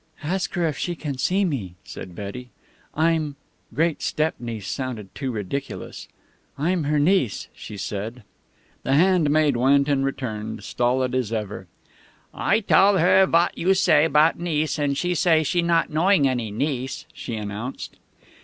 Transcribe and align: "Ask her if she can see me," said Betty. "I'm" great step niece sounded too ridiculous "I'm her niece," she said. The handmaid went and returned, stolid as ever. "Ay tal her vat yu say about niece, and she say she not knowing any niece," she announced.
"Ask 0.23 0.55
her 0.55 0.67
if 0.67 0.79
she 0.79 0.95
can 0.95 1.19
see 1.19 1.45
me," 1.45 1.75
said 1.83 2.15
Betty. 2.15 2.49
"I'm" 2.95 3.35
great 3.75 4.01
step 4.01 4.33
niece 4.39 4.67
sounded 4.67 5.13
too 5.13 5.29
ridiculous 5.29 6.07
"I'm 6.57 6.85
her 6.85 6.97
niece," 6.97 7.49
she 7.53 7.77
said. 7.77 8.23
The 8.81 8.95
handmaid 8.95 9.55
went 9.55 9.87
and 9.87 10.03
returned, 10.03 10.63
stolid 10.63 11.13
as 11.13 11.31
ever. 11.31 11.67
"Ay 12.33 12.61
tal 12.61 12.97
her 12.97 13.27
vat 13.27 13.55
yu 13.55 13.75
say 13.75 14.03
about 14.05 14.39
niece, 14.39 14.79
and 14.79 14.97
she 14.97 15.13
say 15.13 15.43
she 15.43 15.61
not 15.61 15.91
knowing 15.91 16.27
any 16.27 16.49
niece," 16.49 17.05
she 17.13 17.35
announced. 17.35 17.97